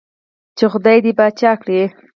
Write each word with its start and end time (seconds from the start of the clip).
چې 0.57 0.65
خدائے 0.71 0.99
دې 1.05 1.11
باچا 1.19 1.51
کړه 1.61 1.77
ـ 1.87 1.93